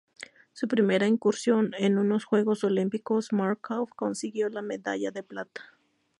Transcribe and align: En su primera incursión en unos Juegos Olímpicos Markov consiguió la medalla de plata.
En 0.23 0.27
su 0.53 0.67
primera 0.67 1.05
incursión 1.05 1.73
en 1.77 1.99
unos 1.99 2.25
Juegos 2.25 2.63
Olímpicos 2.63 3.31
Markov 3.33 3.87
consiguió 3.95 4.49
la 4.49 4.63
medalla 4.63 5.11
de 5.11 5.21
plata. 5.21 5.61